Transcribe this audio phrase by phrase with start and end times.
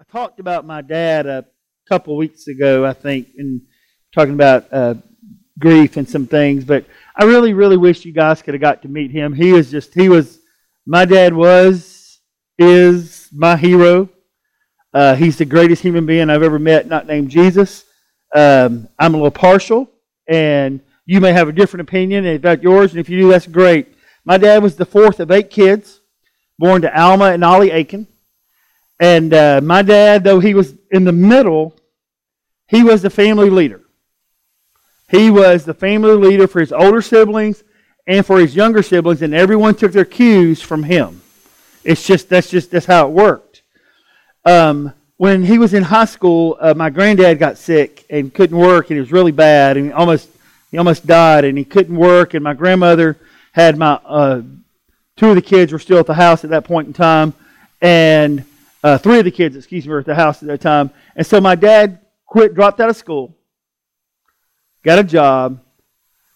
[0.00, 1.44] I talked about my dad a
[1.88, 3.60] couple weeks ago, I think, and
[4.12, 4.94] talking about uh,
[5.56, 6.64] grief and some things.
[6.64, 9.32] But I really, really wish you guys could have got to meet him.
[9.32, 10.40] He is just, he was,
[10.84, 12.18] my dad was,
[12.58, 14.08] is my hero.
[14.92, 17.84] Uh, he's the greatest human being I've ever met, not named Jesus.
[18.34, 19.88] Um, I'm a little partial,
[20.26, 23.94] and you may have a different opinion about yours, and if you do, that's great.
[24.24, 26.00] My dad was the fourth of eight kids,
[26.58, 28.08] born to Alma and Ollie Aiken.
[29.00, 31.76] And uh, my dad, though he was in the middle,
[32.68, 33.82] he was the family leader.
[35.08, 37.62] He was the family leader for his older siblings
[38.06, 41.22] and for his younger siblings, and everyone took their cues from him.
[41.84, 43.62] It's just that's just that's how it worked.
[44.44, 48.90] Um, when he was in high school, uh, my granddad got sick and couldn't work,
[48.90, 50.28] and it was really bad, and he almost
[50.70, 52.34] he almost died, and he couldn't work.
[52.34, 53.16] And my grandmother
[53.52, 54.42] had my uh,
[55.16, 57.34] two of the kids were still at the house at that point in time,
[57.80, 58.44] and
[58.84, 60.90] uh, three of the kids, excuse me, were at the house at that time.
[61.16, 63.34] And so my dad quit, dropped out of school,
[64.82, 65.58] got a job,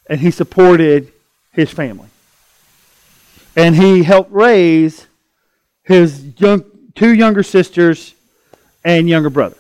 [0.09, 1.13] and he supported
[1.53, 2.09] his family.
[3.55, 5.07] And he helped raise
[5.83, 6.65] his young,
[6.95, 8.15] two younger sisters
[8.83, 9.57] and younger brother.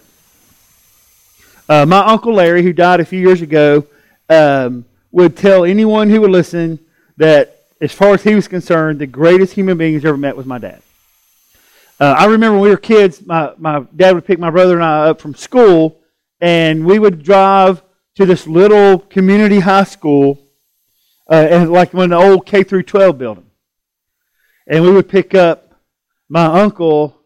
[1.68, 3.84] Uh, my uncle Larry, who died a few years ago,
[4.30, 6.78] um, would tell anyone who would listen
[7.18, 10.46] that, as far as he was concerned, the greatest human being he's ever met was
[10.46, 10.80] my dad.
[12.00, 14.84] Uh, I remember when we were kids, my, my dad would pick my brother and
[14.84, 16.00] I up from school,
[16.40, 17.82] and we would drive
[18.14, 20.38] to this little community high school,
[21.28, 23.50] uh, and like of the old K through 12 building.
[24.68, 25.72] And we would pick up
[26.28, 27.16] my uncle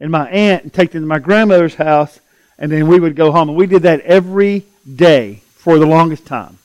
[0.00, 2.18] and my aunt and take them to my grandmother's house,
[2.58, 3.50] and then we would go home.
[3.50, 6.58] And we did that every day for the longest time.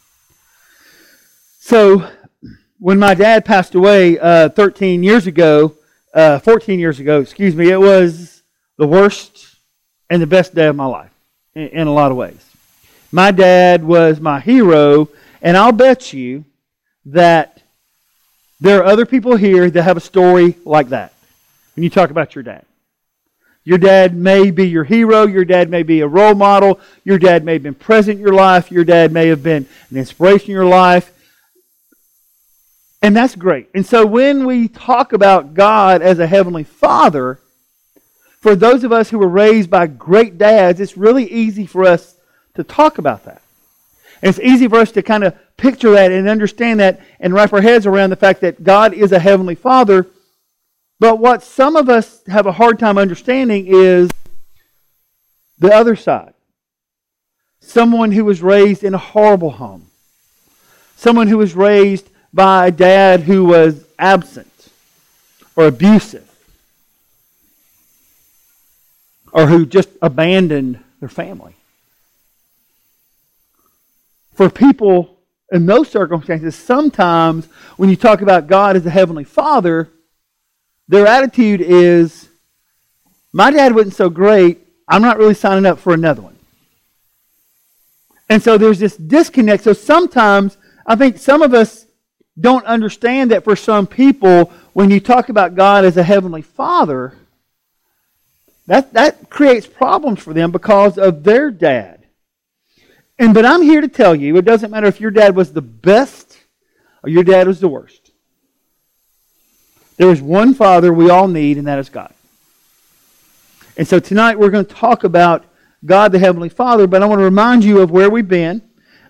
[1.59, 2.09] So
[2.79, 5.76] when my dad passed away uh, 13 years ago,
[6.17, 8.41] uh, 14 years ago, excuse me, it was
[8.77, 9.55] the worst
[10.09, 11.11] and the best day of my life
[11.53, 12.43] in, in a lot of ways.
[13.11, 15.09] My dad was my hero,
[15.43, 16.43] and I'll bet you
[17.05, 17.61] that
[18.59, 21.13] there are other people here that have a story like that
[21.75, 22.65] when you talk about your dad.
[23.63, 25.27] Your dad may be your hero.
[25.27, 26.79] Your dad may be a role model.
[27.03, 28.71] Your dad may have been present in your life.
[28.71, 31.11] Your dad may have been an inspiration in your life.
[33.01, 33.69] And that's great.
[33.73, 37.39] And so when we talk about God as a heavenly father,
[38.41, 42.15] for those of us who were raised by great dads, it's really easy for us
[42.55, 43.41] to talk about that.
[44.21, 47.53] And it's easy for us to kind of picture that and understand that and wrap
[47.53, 50.07] our heads around the fact that God is a heavenly father.
[50.99, 54.09] But what some of us have a hard time understanding is
[55.59, 56.33] the other side.
[57.59, 59.87] Someone who was raised in a horrible home.
[60.95, 64.69] Someone who was raised by a dad who was absent
[65.55, 66.29] or abusive
[69.31, 71.55] or who just abandoned their family.
[74.35, 75.17] For people
[75.51, 79.89] in those circumstances, sometimes when you talk about God as a heavenly father,
[80.87, 82.29] their attitude is,
[83.33, 86.37] my dad wasn't so great, I'm not really signing up for another one.
[88.29, 89.63] And so there's this disconnect.
[89.63, 90.55] So sometimes
[90.85, 91.86] I think some of us
[92.39, 97.13] don't understand that for some people, when you talk about God as a heavenly father,
[98.67, 102.05] that, that creates problems for them because of their dad.
[103.17, 105.61] And but I'm here to tell you, it doesn't matter if your dad was the
[105.61, 106.37] best
[107.03, 108.11] or your dad was the worst.
[109.95, 112.13] There is one father we all need, and that is God.
[113.77, 115.45] And so tonight we're going to talk about
[115.85, 118.61] God the Heavenly Father, but I want to remind you of where we've been.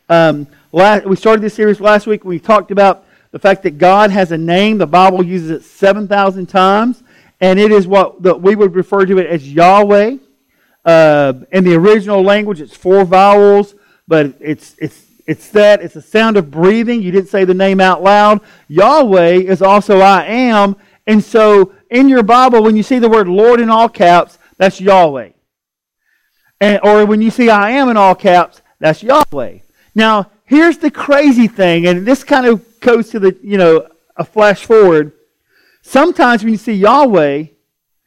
[0.08, 2.24] Um, last, we started this series last week.
[2.24, 4.78] We talked about the fact that God has a name.
[4.78, 7.04] The Bible uses it 7,000 times,
[7.40, 10.18] and it is what the, we would refer to it as Yahweh.
[10.86, 13.76] Uh, in the original language, it's four vowels,
[14.08, 15.82] but it's, it's, it's that.
[15.82, 17.02] It's a sound of breathing.
[17.02, 18.40] You didn't say the name out loud.
[18.70, 20.78] Yahweh is also I am.
[21.06, 24.80] And so in your Bible, when you see the word Lord in all caps, that's
[24.80, 25.32] Yahweh.
[26.60, 29.60] And, or when you see I am in all caps, that's Yahweh.
[29.94, 34.24] Now, here's the crazy thing, and this kind of goes to the, you know, a
[34.24, 35.12] flash forward.
[35.82, 37.46] Sometimes when you see Yahweh,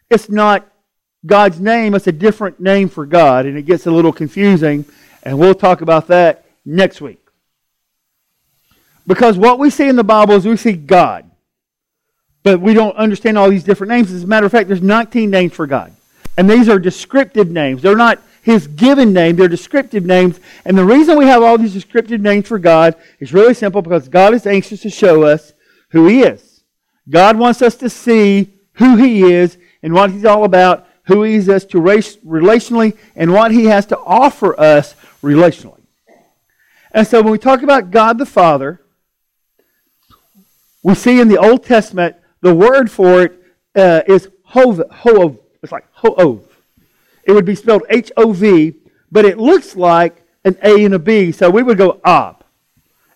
[0.09, 0.67] it's not
[1.25, 4.87] God's name, it's a different name for God, and it gets a little confusing,
[5.23, 7.21] and we'll talk about that next week.
[9.07, 11.31] Because what we see in the Bible is we see God,
[12.43, 14.11] but we don't understand all these different names.
[14.11, 15.93] As a matter of fact, there's 19 names for God,
[16.39, 17.83] and these are descriptive names.
[17.83, 19.37] They're not his given name.
[19.37, 20.41] They're descriptive names.
[20.65, 24.09] And the reason we have all these descriptive names for God is really simple because
[24.09, 25.53] God is anxious to show us
[25.91, 26.63] who he is.
[27.09, 31.35] God wants us to see who he is and what he's all about who He
[31.35, 35.81] is to race relationally and what He has to offer us relationally.
[36.93, 38.81] And so when we talk about God the Father,
[40.83, 43.43] we see in the Old Testament the word for it
[43.75, 45.39] uh, is hov, hov.
[45.63, 46.47] It's like hov.
[47.25, 48.75] It would be spelled H O V,
[49.11, 51.33] but it looks like an A and a B.
[51.33, 52.45] So we would go ab.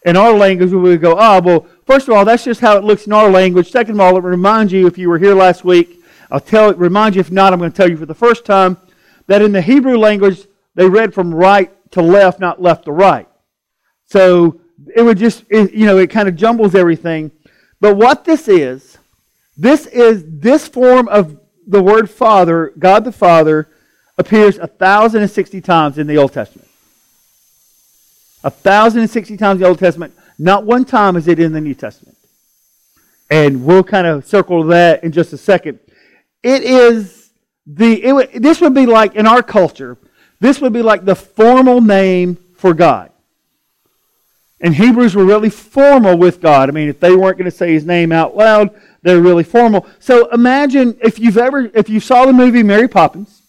[0.05, 1.47] In our language, we would go ab.
[1.47, 3.71] Well, first of all, that's just how it looks in our language.
[3.71, 7.15] Second of all, it reminds you, if you were here last week, I'll tell remind
[7.15, 8.77] you, if not, I'm going to tell you for the first time,
[9.27, 13.29] that in the Hebrew language, they read from right to left, not left to right.
[14.07, 14.61] So
[14.95, 17.31] it would just, it, you know, it kind of jumbles everything.
[17.81, 18.99] But what this is,
[19.57, 23.71] this is this form of the word Father, God the Father,
[24.19, 26.69] appears a thousand and sixty times in the Old Testament.
[28.43, 30.15] A thousand and sixty times in the Old Testament.
[30.39, 32.17] Not one time is it in the New Testament.
[33.31, 35.79] And we'll kind of circle that in just a second.
[36.43, 37.31] It is
[37.67, 39.97] the it, this would be like in our culture,
[40.41, 43.11] this would be like the formal name for God.
[44.61, 46.69] And Hebrews were really formal with God.
[46.69, 48.71] I mean, if they weren't going to say his name out loud,
[49.03, 49.87] they're really formal.
[49.99, 53.43] So imagine if you've ever if you saw the movie Mary Poppins,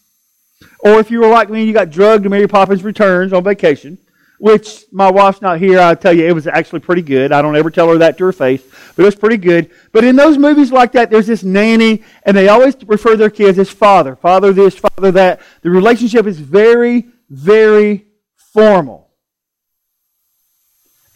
[0.86, 3.42] or if you were like me and you got drugged to Mary Poppins Returns on
[3.42, 3.98] vacation,
[4.38, 7.32] which my wife's not here, I'll tell you it was actually pretty good.
[7.32, 8.62] I don't ever tell her that to her face,
[8.94, 9.68] but it was pretty good.
[9.90, 13.30] But in those movies like that, there's this nanny, and they always refer to their
[13.30, 15.40] kids as father, father this, father that.
[15.62, 18.06] The relationship is very, very
[18.52, 19.08] formal.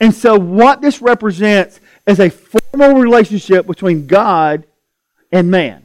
[0.01, 1.79] And so, what this represents
[2.09, 4.67] is a formal relationship between God
[5.31, 5.85] and man.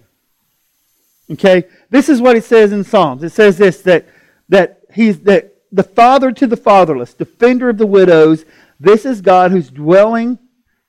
[1.30, 1.66] Okay?
[1.96, 3.24] This is what it says in Psalms.
[3.24, 4.06] It says this that
[4.50, 8.44] that he's that the father to the fatherless, defender of the widows,
[8.82, 10.38] this is God whose dwelling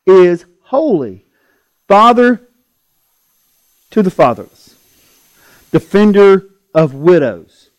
[0.04, 1.24] is holy.
[1.86, 2.40] Father
[3.90, 4.74] to the fatherless,
[5.70, 7.70] defender of widows.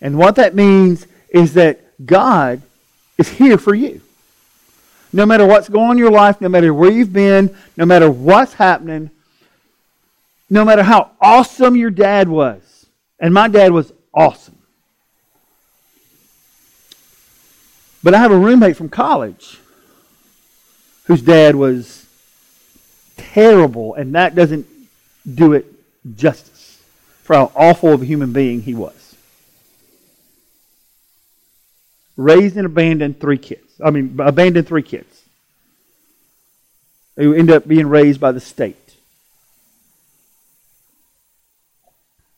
[0.00, 2.62] And what that means is that God
[3.18, 4.00] is here for you.
[5.12, 8.10] No matter what's going on in your life, no matter where you've been, no matter
[8.10, 9.10] what's happening,
[10.52, 12.84] no matter how awesome your dad was.
[13.18, 14.58] And my dad was awesome.
[18.02, 19.58] But I have a roommate from college
[21.04, 22.04] whose dad was
[23.16, 24.66] terrible, and that doesn't
[25.34, 25.64] do it
[26.16, 26.82] justice
[27.22, 29.16] for how awful of a human being he was
[32.14, 33.80] raised and abandoned three kids.
[33.82, 35.22] I mean, abandoned three kids
[37.16, 38.81] who end up being raised by the state.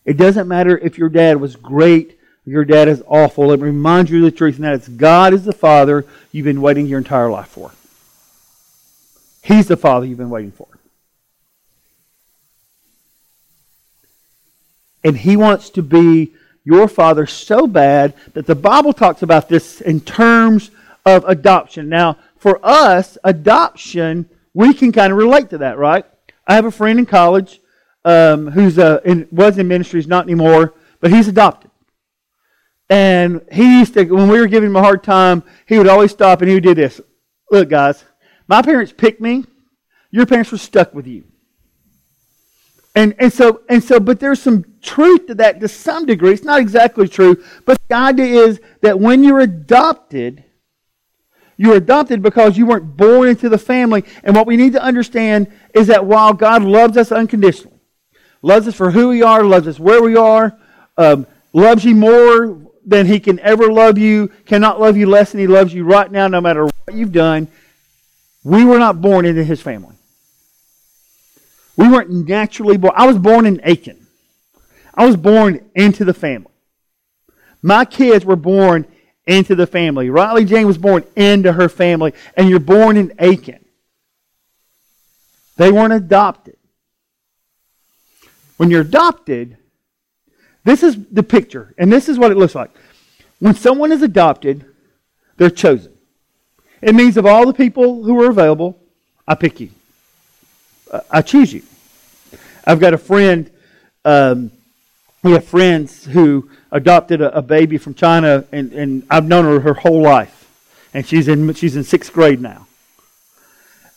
[0.04, 3.52] It doesn't matter if your dad was great or your dad is awful.
[3.52, 6.86] It reminds you of the truth, and that God is the Father you've been waiting
[6.86, 7.72] your entire life for.
[9.42, 10.68] He's the Father you've been waiting for.
[15.02, 16.32] And He wants to be
[16.64, 20.70] your father so bad that the Bible talks about this in terms
[21.04, 21.90] of adoption.
[21.90, 26.06] Now, for us, adoption, we can kind of relate to that, right?
[26.46, 27.60] I have a friend in college
[28.04, 31.70] um, who's uh, in, was in ministries, not anymore, but he's adopted.
[32.90, 36.10] And he used to, when we were giving him a hard time, he would always
[36.10, 37.00] stop and he would do this.
[37.50, 38.04] Look, guys,
[38.46, 39.44] my parents picked me.
[40.10, 41.24] Your parents were stuck with you.
[42.94, 46.32] And, and so and so, but there's some truth to that to some degree.
[46.32, 50.44] It's not exactly true, but the idea is that when you're adopted,
[51.56, 54.04] you're adopted because you weren't born into the family.
[54.22, 57.73] And what we need to understand is that while God loves us unconditionally,
[58.44, 60.56] loves us for who we are, loves us where we are,
[60.98, 65.40] um, loves you more than he can ever love you, cannot love you less than
[65.40, 67.48] he loves you right now, no matter what you've done,
[68.44, 69.94] we were not born into his family.
[71.76, 72.92] We weren't naturally born.
[72.94, 74.06] I was born in Aiken.
[74.92, 76.52] I was born into the family.
[77.62, 78.86] My kids were born
[79.26, 80.10] into the family.
[80.10, 83.64] Riley Jane was born into her family, and you're born in Aiken.
[85.56, 86.58] They weren't adopted.
[88.56, 89.56] When you're adopted,
[90.64, 92.70] this is the picture, and this is what it looks like.
[93.40, 94.64] When someone is adopted,
[95.36, 95.92] they're chosen.
[96.80, 98.78] It means of all the people who are available,
[99.26, 99.70] I pick you.
[101.10, 101.62] I choose you.
[102.66, 103.50] I've got a friend,
[104.04, 104.50] um,
[105.22, 109.60] we have friends who adopted a, a, baby from China, and, and I've known her
[109.60, 110.50] her whole life.
[110.92, 112.66] And she's in, she's in sixth grade now.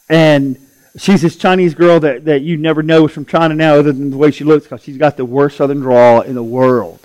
[0.10, 0.58] And
[0.98, 4.12] she's this Chinese girl that, that you never know is from China now, other than
[4.12, 7.00] the way she looks, because she's got the worst southern drawl in the world.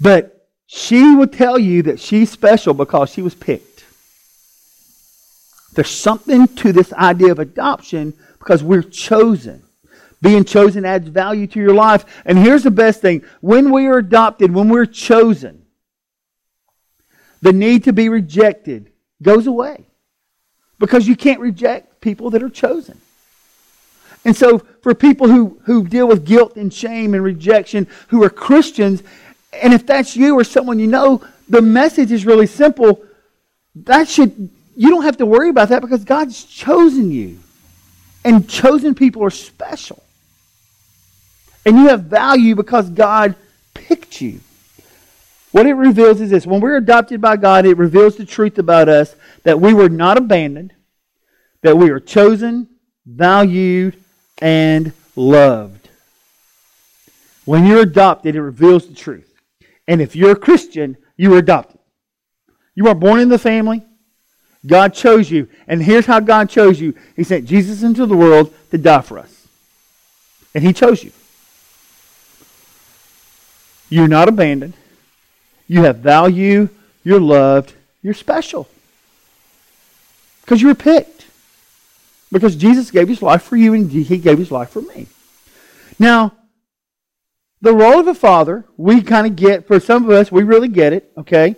[0.00, 3.84] But she would tell you that she's special because she was picked.
[5.74, 9.62] There's something to this idea of adoption because we're chosen.
[10.22, 12.04] Being chosen adds value to your life.
[12.24, 15.66] And here's the best thing when we are adopted, when we're chosen,
[17.42, 18.90] the need to be rejected
[19.22, 19.84] goes away
[20.78, 23.00] because you can't reject people that are chosen.
[24.24, 28.30] And so, for people who, who deal with guilt and shame and rejection, who are
[28.30, 29.02] Christians,
[29.52, 33.04] and if that's you or someone you know, the message is really simple.
[33.74, 37.40] That should, you don't have to worry about that because God's chosen you.
[38.24, 40.02] And chosen people are special.
[41.66, 43.34] And you have value because God
[43.74, 44.40] picked you.
[45.52, 48.88] What it reveals is this when we're adopted by God, it reveals the truth about
[48.88, 50.72] us that we were not abandoned,
[51.64, 52.68] that we are chosen,
[53.06, 53.96] valued,
[54.42, 55.88] and loved.
[57.46, 59.32] When you're adopted, it reveals the truth.
[59.88, 61.80] And if you're a Christian, you are adopted.
[62.74, 63.82] You are born in the family.
[64.66, 65.48] God chose you.
[65.66, 69.18] And here's how God chose you He sent Jesus into the world to die for
[69.18, 69.46] us.
[70.54, 71.12] And He chose you.
[73.88, 74.74] You're not abandoned.
[75.66, 76.68] You have value.
[77.04, 77.72] You're loved.
[78.02, 78.68] You're special.
[80.42, 81.13] Because you were picked.
[82.34, 85.06] Because Jesus gave his life for you and he gave his life for me.
[86.00, 86.32] Now,
[87.60, 90.66] the role of a father, we kind of get, for some of us, we really
[90.66, 91.54] get it, okay?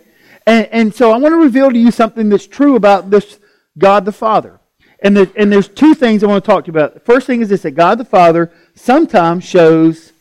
[0.47, 3.40] And, and so I want to reveal to you something that's true about this
[3.78, 4.61] God the Father.
[5.02, 6.92] And, the, and there's two things I want to talk to you about.
[6.92, 10.12] The first thing is this that God the Father sometimes shows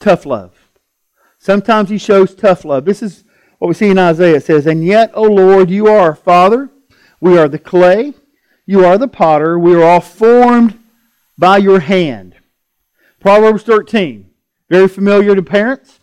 [0.00, 0.52] tough love.
[1.38, 2.84] Sometimes he shows tough love.
[2.84, 3.22] This is
[3.60, 4.38] what we see in Isaiah.
[4.38, 6.70] It says, And yet, O Lord, you are our Father.
[7.20, 8.14] We are the clay.
[8.66, 9.58] You are the potter.
[9.58, 10.78] We are all formed
[11.36, 12.34] by your hand.
[13.20, 14.30] Proverbs 13.
[14.68, 15.98] Very familiar to parents.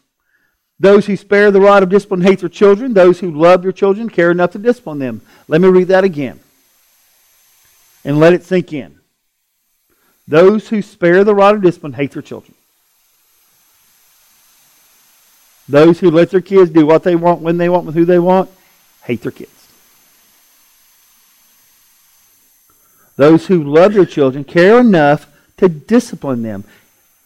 [0.80, 2.94] Those who spare the rod of discipline hate their children.
[2.94, 5.22] Those who love their children care enough to discipline them.
[5.48, 6.39] Let me read that again.
[8.06, 9.00] And let it sink in.
[10.28, 12.54] Those who spare the rod of discipline hate their children.
[15.68, 18.20] Those who let their kids do what they want, when they want, with who they
[18.20, 18.50] want,
[19.04, 19.59] hate their kids.
[23.20, 26.64] Those who love their children care enough to discipline them.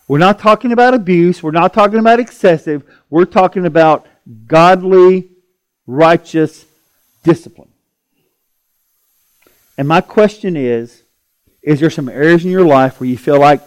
[0.08, 1.44] We're not talking about abuse.
[1.44, 2.82] We're not talking about excessive.
[3.12, 4.08] We're talking about
[4.48, 5.30] godly,
[5.86, 6.66] righteous
[7.24, 7.70] discipline.
[9.78, 11.04] And my question is
[11.62, 13.62] Is there some areas in your life where you feel like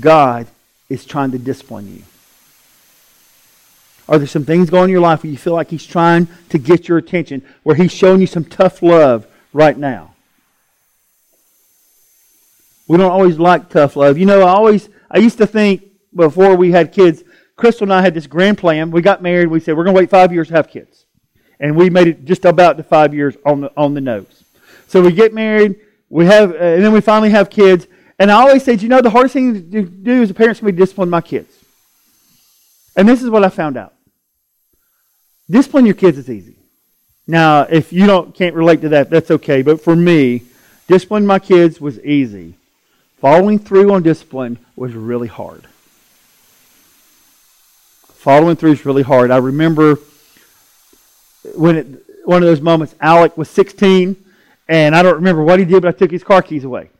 [0.00, 0.46] God
[0.88, 2.02] is trying to discipline you?
[4.08, 6.56] Are there some things going in your life where you feel like He's trying to
[6.56, 10.11] get your attention, where He's showing you some tough love right now?
[12.92, 14.18] We don't always like tough love.
[14.18, 15.82] You know, I always, I used to think
[16.14, 17.24] before we had kids,
[17.56, 18.90] Crystal and I had this grand plan.
[18.90, 19.46] We got married.
[19.46, 21.06] We said, we're going to wait five years to have kids.
[21.58, 24.44] And we made it just about the five years on the, on the nose.
[24.88, 25.80] So we get married,
[26.10, 27.86] we have, uh, and then we finally have kids.
[28.18, 30.58] And I always said, you know, the hardest thing to do as a parent is
[30.58, 31.50] to be discipline my kids.
[32.94, 33.94] And this is what I found out.
[35.48, 36.56] Discipline your kids is easy.
[37.26, 39.62] Now, if you don't can't relate to that, that's okay.
[39.62, 40.42] But for me,
[40.88, 42.56] discipline my kids was easy.
[43.22, 45.68] Following through on discipline was really hard.
[48.14, 49.30] Following through is really hard.
[49.30, 50.00] I remember
[51.54, 51.86] when it,
[52.24, 54.16] one of those moments, Alec was 16,
[54.66, 56.90] and I don't remember what he did, but I took his car keys away.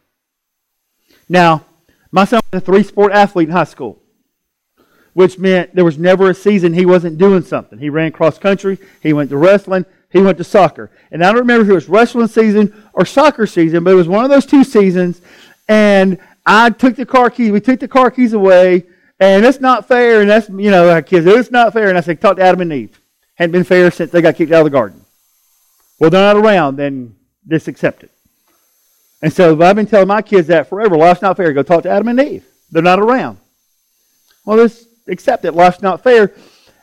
[1.29, 1.65] Now,
[2.13, 3.99] my son was a three sport athlete in high school
[5.15, 7.79] which meant there was never a season he wasn't doing something.
[7.79, 10.91] He ran cross country, he went to wrestling, he went to soccer.
[11.11, 14.09] And I don't remember if it was wrestling season or soccer season, but it was
[14.09, 15.21] one of those two seasons.
[15.73, 18.85] And I took the car keys, we took the car keys away,
[19.19, 20.21] and it's not fair.
[20.21, 21.89] And that's, you know, our kids, it's not fair.
[21.89, 23.01] And I said, talk to Adam and Eve.
[23.37, 25.03] Hadn't been fair since they got kicked out of the garden.
[25.99, 27.17] Well, they're not around, then
[27.49, 28.11] just accept it.
[29.23, 30.95] And so I've been telling my kids that forever.
[30.95, 31.51] Life's not fair.
[31.55, 32.45] Go talk to Adam and Eve.
[32.71, 33.39] They're not around.
[34.45, 35.53] Well, this accept it.
[35.53, 36.35] Life's not fair.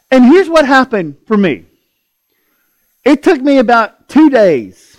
[0.09, 1.65] And here's what happened for me.
[3.05, 4.97] It took me about two days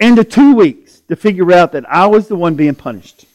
[0.00, 3.26] into two weeks to figure out that I was the one being punished.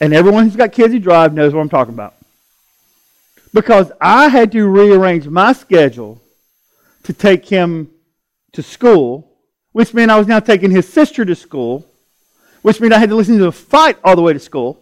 [0.00, 2.14] And everyone who's got kids who drive knows what I'm talking about.
[3.54, 6.20] Because I had to rearrange my schedule
[7.04, 7.88] to take him
[8.52, 9.30] to school,
[9.72, 11.86] which meant I was now taking his sister to school,
[12.62, 14.80] which meant I had to listen to a fight all the way to school.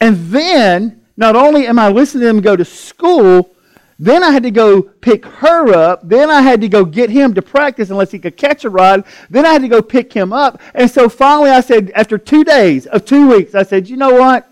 [0.00, 3.54] And then, not only am I listening to them go to school,
[3.98, 6.08] then I had to go pick her up.
[6.08, 9.04] Then I had to go get him to practice unless he could catch a ride.
[9.30, 10.60] Then I had to go pick him up.
[10.74, 14.14] And so finally I said, after two days of two weeks, I said, you know
[14.14, 14.48] what?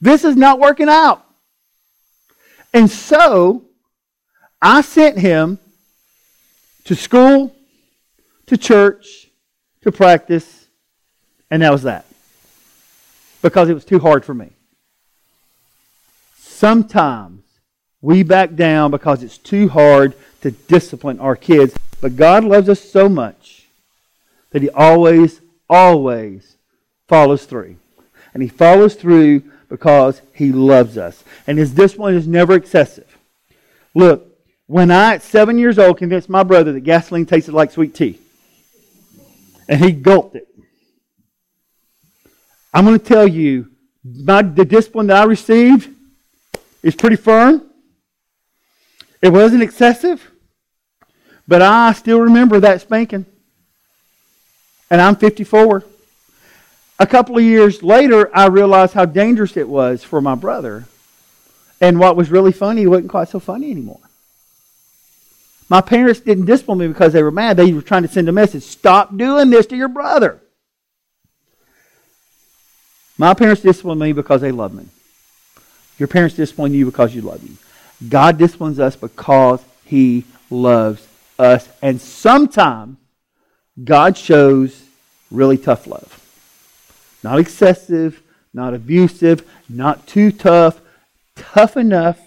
[0.00, 1.24] This is not working out.
[2.74, 3.66] And so
[4.60, 5.58] I sent him
[6.84, 7.54] to school,
[8.46, 9.28] to church,
[9.82, 10.66] to practice,
[11.50, 12.06] and that was that.
[13.42, 14.50] because it was too hard for me.
[16.38, 17.42] Sometimes
[18.02, 21.74] we back down because it's too hard to discipline our kids.
[22.00, 23.66] But God loves us so much
[24.50, 25.40] that He always,
[25.70, 26.56] always
[27.08, 27.76] follows through.
[28.34, 31.22] And He follows through because He loves us.
[31.46, 33.16] And His discipline is never excessive.
[33.94, 34.28] Look,
[34.66, 38.18] when I, at seven years old, convinced my brother that gasoline tasted like sweet tea,
[39.68, 40.48] and he gulped it,
[42.72, 43.70] I'm going to tell you,
[44.02, 45.94] my, the discipline that I received
[46.82, 47.70] is pretty firm.
[49.22, 50.30] It wasn't excessive,
[51.46, 53.24] but I still remember that spanking.
[54.90, 55.84] And I'm 54.
[56.98, 60.86] A couple of years later, I realized how dangerous it was for my brother.
[61.80, 64.00] And what was really funny wasn't quite so funny anymore.
[65.68, 67.56] My parents didn't discipline me because they were mad.
[67.56, 70.40] They were trying to send a message stop doing this to your brother.
[73.16, 74.86] My parents disciplined me because they love me.
[75.98, 77.56] Your parents discipline you because you love you.
[78.08, 81.06] God disciplines us because He loves
[81.38, 81.68] us.
[81.80, 82.96] And sometimes
[83.82, 84.84] God shows
[85.30, 86.18] really tough love.
[87.22, 90.80] Not excessive, not abusive, not too tough,
[91.36, 92.18] tough enough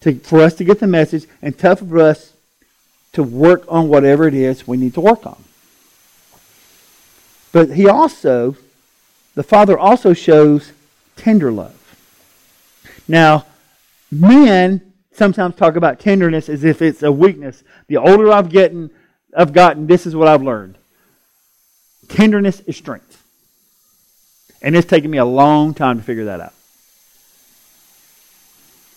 [0.00, 2.32] to, for us to get the message, and tough for us
[3.12, 5.42] to work on whatever it is we need to work on.
[7.52, 8.56] But He also,
[9.34, 10.72] the Father also shows
[11.16, 11.72] tender love.
[13.08, 13.46] Now,
[14.10, 17.62] men sometimes talk about tenderness as if it's a weakness.
[17.88, 18.90] The older I've gotten,
[19.36, 20.78] I've gotten, this is what I've learned.
[22.08, 23.22] Tenderness is strength.
[24.62, 26.52] And it's taken me a long time to figure that out.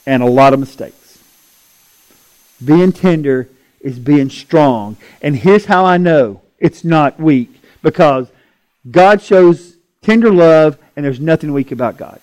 [0.05, 1.19] And a lot of mistakes.
[2.63, 3.47] Being tender
[3.79, 4.97] is being strong.
[5.21, 8.29] And here's how I know it's not weak because
[8.89, 12.19] God shows tender love and there's nothing weak about God.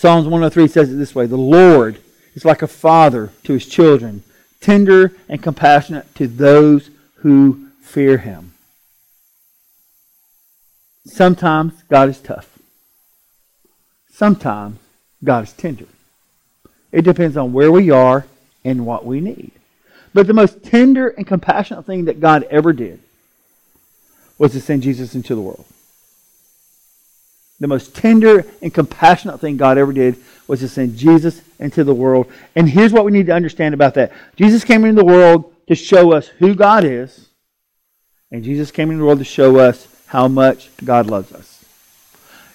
[0.00, 2.00] Psalms 103 says it this way The Lord
[2.34, 4.22] is like a father to his children,
[4.58, 8.54] tender and compassionate to those who fear him.
[11.04, 12.58] Sometimes God is tough.
[14.10, 14.78] Sometimes
[15.22, 15.84] God is tender.
[16.92, 18.24] It depends on where we are
[18.64, 19.52] and what we need.
[20.14, 23.00] But the most tender and compassionate thing that God ever did
[24.38, 25.66] was to send Jesus into the world.
[27.60, 30.16] The most tender and compassionate thing God ever did
[30.48, 32.26] was to send Jesus into the world.
[32.56, 35.74] And here's what we need to understand about that Jesus came into the world to
[35.74, 37.28] show us who God is,
[38.32, 41.64] and Jesus came into the world to show us how much God loves us.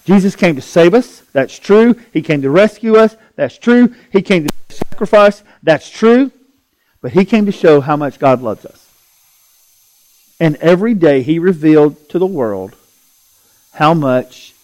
[0.05, 1.21] Jesus came to save us.
[1.33, 1.95] That's true.
[2.11, 3.15] He came to rescue us.
[3.35, 3.93] That's true.
[4.11, 5.43] He came to sacrifice.
[5.63, 6.31] That's true.
[7.01, 8.87] But he came to show how much God loves us.
[10.39, 12.75] And every day he revealed to the world
[13.73, 14.54] how much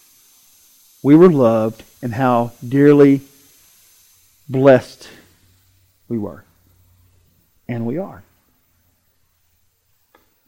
[1.02, 3.20] we were loved and how dearly
[4.48, 5.08] blessed
[6.08, 6.44] we were.
[7.68, 8.22] And we are.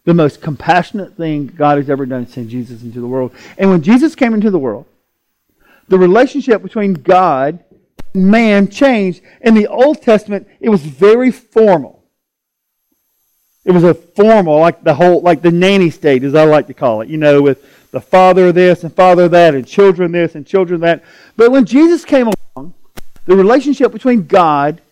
[0.05, 3.33] The most compassionate thing God has ever done is send Jesus into the world.
[3.57, 4.87] And when Jesus came into the world,
[5.89, 7.65] the relationship between God
[8.13, 9.23] and man changed.
[9.41, 12.05] In the Old Testament, it was very formal.
[13.65, 16.75] It was a formal, like the whole, like the nanny state, as I like to
[16.75, 20.11] call it, you know, with the father of this and father of that, and children
[20.11, 21.05] this and children that.
[21.37, 22.75] But when Jesus came along,
[23.25, 24.83] the relationship between God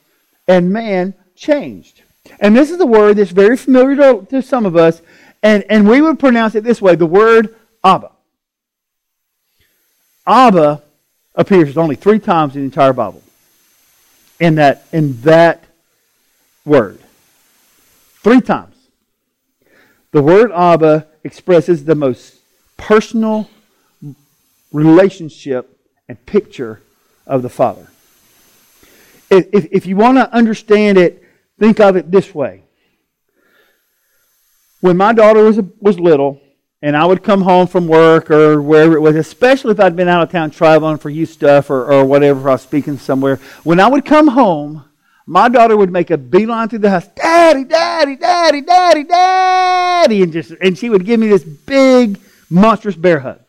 [0.47, 2.03] and man changed.
[2.39, 5.03] And this is a word that's very familiar to, to some of us,
[5.43, 8.13] and, and we would pronounce it this way the word Abba.
[10.25, 10.81] Abba
[11.35, 13.25] appears only three times in the entire Bible.
[14.39, 15.65] In that, in that
[16.65, 17.01] word.
[18.23, 18.77] Three times.
[20.13, 22.42] The word Abba expresses the most
[22.83, 23.49] personal
[24.73, 26.83] relationship and picture
[27.29, 27.87] of the Father.
[29.31, 31.23] If, if you want to understand it,
[31.61, 32.65] think of it this way.
[34.81, 36.41] When my daughter was, was little,
[36.83, 40.09] and I would come home from work or wherever it was, especially if I'd been
[40.09, 43.37] out of town traveling for youth stuff or, or whatever, I was speaking somewhere.
[43.63, 44.85] When I would come home,
[45.25, 50.33] my daughter would make a beeline through the house, Daddy, Daddy, Daddy, Daddy, Daddy, and
[50.33, 52.19] just and she would give me this big
[52.53, 53.41] monstrous bear hug.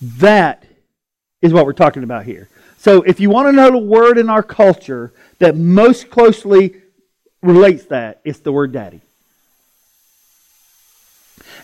[0.00, 0.64] That
[1.42, 2.48] is what we're talking about here.
[2.78, 6.76] So if you want to know the word in our culture that most closely
[7.42, 9.00] relates that, it's the word daddy.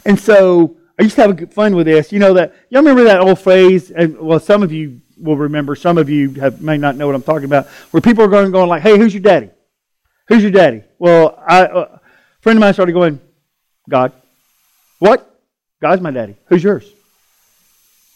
[0.05, 2.13] And so I used to have fun with this.
[2.13, 5.75] You know that y'all remember that old phrase, and well, some of you will remember,
[5.75, 8.51] some of you have, may not know what I'm talking about, where people are going
[8.51, 9.51] going like, "Hey, who's your daddy?
[10.29, 12.01] Who's your daddy?" Well, I, uh, a
[12.41, 13.21] friend of mine started going,
[13.89, 14.13] "God."
[15.05, 15.39] What?
[15.83, 16.35] God's my daddy.
[16.47, 16.91] Who's yours?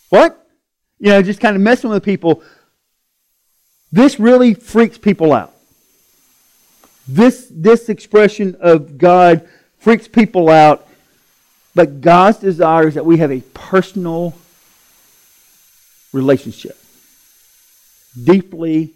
[0.08, 0.42] What?
[0.98, 2.42] You know, just kind of messing with people.
[3.92, 5.52] This really freaks people out.
[7.06, 9.46] This, this expression of God
[9.76, 10.88] freaks people out.
[11.74, 14.34] But God's desire is that we have a personal
[16.14, 16.78] relationship.
[18.24, 18.94] Deeply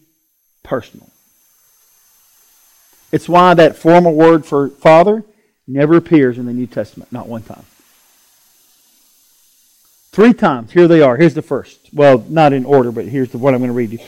[0.62, 1.10] personal.
[3.12, 5.24] It's why that formal word for father
[5.66, 7.66] never appears in the New Testament, not one time.
[10.12, 10.72] Three times.
[10.72, 11.16] Here they are.
[11.16, 11.88] Here's the first.
[11.90, 13.98] Well, not in order, but here's the one I'm going to read you.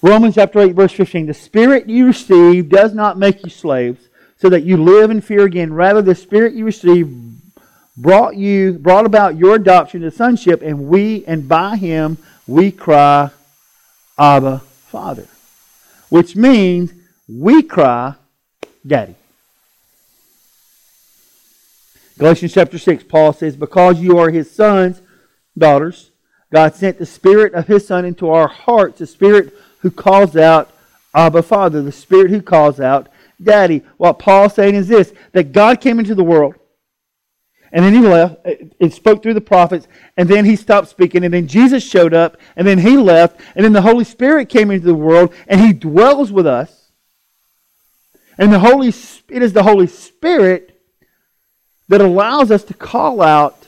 [0.00, 1.26] Romans chapter 8, verse 15.
[1.26, 5.44] The Spirit you receive does not make you slaves, so that you live in fear
[5.44, 5.74] again.
[5.74, 7.14] Rather, the Spirit you receive
[7.94, 13.30] brought you brought about your adoption to sonship, and we and by him we cry,
[14.18, 15.28] Abba, Father.
[16.08, 16.94] Which means
[17.28, 18.14] we cry,
[18.86, 19.16] Daddy.
[22.18, 25.00] Galatians chapter 6, Paul says, Because you are his sons,
[25.56, 26.10] daughters,
[26.52, 30.70] God sent the Spirit of his Son into our hearts, the Spirit who calls out
[31.14, 33.08] Abba Father, the Spirit who calls out
[33.42, 33.82] Daddy.
[33.96, 36.54] What Paul's saying is this that God came into the world,
[37.72, 41.32] and then he left, it spoke through the prophets, and then he stopped speaking, and
[41.32, 44.86] then Jesus showed up, and then he left, and then the Holy Spirit came into
[44.86, 46.90] the world, and he dwells with us.
[48.38, 50.80] And the Holy it is the Holy Spirit
[51.88, 53.61] that allows us to call out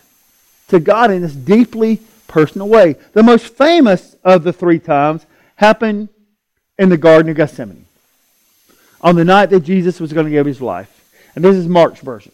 [0.69, 2.97] to God in this deeply personal way.
[3.13, 6.09] The most famous of the three times happened
[6.79, 7.87] in the Garden of Gethsemane
[9.01, 10.91] on the night that Jesus was going to give his life.
[11.35, 12.33] And this is Mark's version.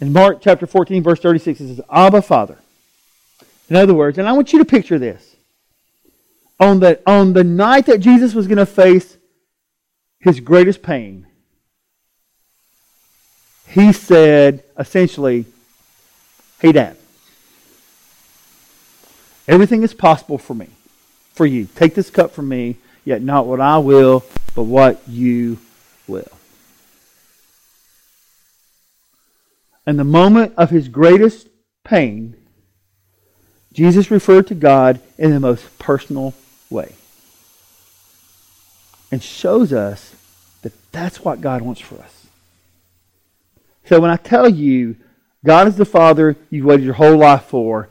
[0.00, 2.58] In Mark chapter 14, verse 36, it says, Abba, Father.
[3.68, 5.36] In other words, and I want you to picture this.
[6.58, 9.16] On the, on the night that Jesus was going to face
[10.18, 11.26] his greatest pain,
[13.68, 15.46] he said, essentially,
[16.60, 16.98] Hey, Dad,
[19.48, 20.68] everything is possible for me
[21.32, 21.66] for you.
[21.74, 25.58] Take this cup from me, yet not what I will, but what you
[26.06, 26.30] will.
[29.86, 31.48] In the moment of his greatest
[31.82, 32.36] pain,
[33.72, 36.34] Jesus referred to God in the most personal
[36.68, 36.94] way
[39.10, 40.14] and shows us
[40.60, 42.26] that that's what God wants for us.
[43.86, 44.96] So when I tell you
[45.44, 47.88] God is the Father you've waited your whole life for,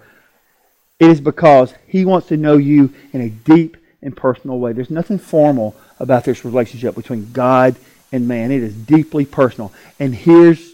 [0.99, 4.73] it is because He wants to know you in a deep and personal way.
[4.73, 7.75] There's nothing formal about this relationship between God
[8.11, 8.51] and man.
[8.51, 9.73] It is deeply personal.
[9.99, 10.71] And here's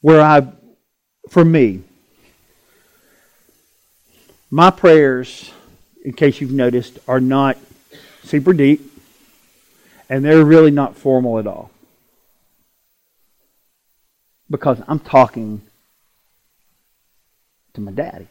[0.00, 0.46] where I,
[1.28, 1.82] for me,
[4.50, 5.50] my prayers,
[6.04, 7.58] in case you've noticed, are not
[8.22, 8.80] super deep,
[10.08, 11.70] and they're really not formal at all.
[14.50, 15.62] Because I'm talking
[17.74, 18.28] to my daddy.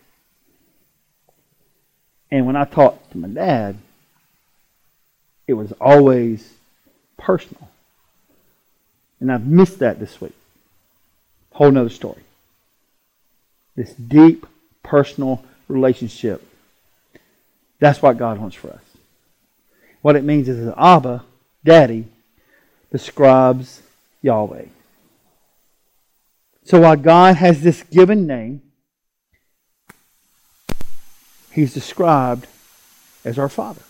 [2.32, 3.78] And when I talked to my dad,
[5.48, 6.54] it was always
[7.18, 7.70] personal.
[9.20, 10.34] And I've missed that this week.
[11.52, 12.22] Whole nother story.
[13.76, 14.46] This deep
[14.84, 16.46] personal relationship.
[17.80, 18.82] That's what God wants for us.
[20.02, 21.24] What it means is that Abba,
[21.64, 22.06] Daddy,
[22.92, 23.82] describes
[24.22, 24.66] Yahweh.
[26.66, 28.64] So while God has this given name,
[31.52, 32.48] he's described
[33.24, 33.84] as our Father.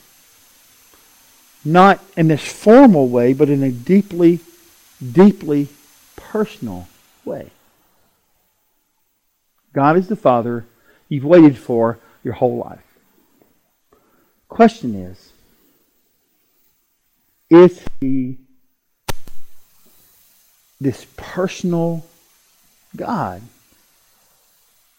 [1.64, 4.42] Not in this formal way, but in a deeply,
[5.02, 5.70] deeply
[6.18, 6.90] personal
[7.24, 7.50] way.
[9.72, 10.66] God is the Father
[11.08, 12.84] you've waited for your whole life.
[14.50, 15.32] Question is,
[17.50, 18.38] is he
[20.82, 22.06] this personal
[22.98, 23.42] God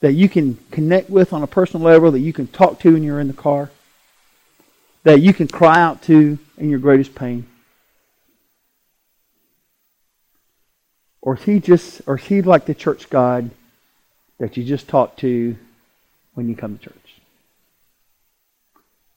[0.01, 3.03] that you can connect with on a personal level, that you can talk to when
[3.03, 3.71] you're in the car,
[5.05, 7.47] that you can cry out to in your greatest pain?
[11.23, 13.51] Or is he just or is he like the church God
[14.39, 15.57] that you just talk to
[16.35, 17.17] when you come to church?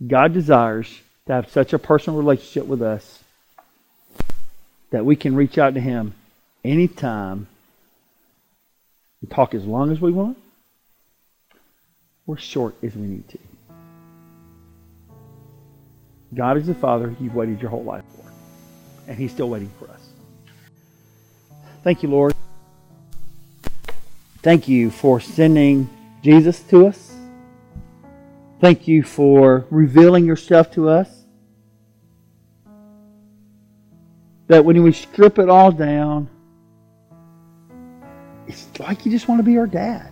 [0.08, 3.22] God desires to have such a personal relationship with us
[4.90, 6.14] that we can reach out to him
[6.64, 7.48] anytime
[9.22, 10.38] and talk as long as we want
[12.28, 13.40] or short as we need to.
[16.34, 18.32] God is the Father you've waited your whole life for,
[19.08, 20.10] and He's still waiting for us.
[21.84, 22.36] Thank you, Lord.
[24.42, 25.90] Thank you for sending
[26.22, 27.14] Jesus to us.
[28.62, 31.10] Thank you for revealing yourself to us.
[34.48, 36.30] That when we strip it all down,
[38.50, 40.12] it's like you just want to be our dad.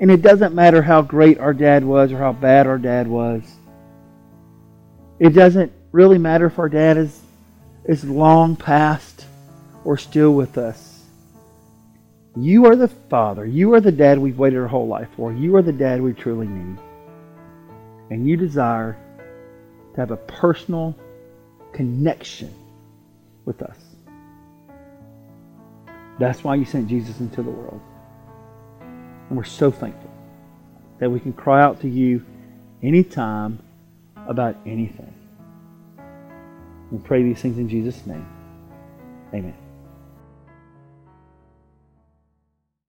[0.00, 3.44] And it doesn't matter how great our dad was or how bad our dad was.
[5.20, 7.20] It doesn't really matter if our dad is,
[7.84, 9.26] is long past
[9.84, 11.04] or still with us.
[12.34, 13.46] You are the father.
[13.46, 15.32] You are the dad we've waited our whole life for.
[15.32, 16.78] You are the dad we truly need.
[18.10, 18.98] And you desire
[19.94, 20.98] to have a personal
[21.72, 22.52] connection
[23.44, 23.91] with us.
[26.22, 27.80] That's why you sent Jesus into the world.
[29.28, 30.08] And we're so thankful
[31.00, 32.24] that we can cry out to you
[32.80, 33.58] anytime
[34.28, 35.12] about anything.
[36.92, 38.24] We pray these things in Jesus' name.
[39.34, 39.61] Amen.